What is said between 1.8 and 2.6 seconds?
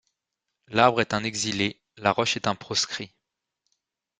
la roche est un